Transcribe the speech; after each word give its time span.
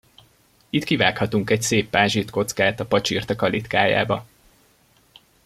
Itt 0.69 0.83
kivághatunk 0.83 1.49
egy 1.49 1.61
szép 1.61 1.89
pázsitkockát 1.89 2.79
a 2.79 2.85
pacsirta 2.85 3.35
kalitkájába! 3.35 4.27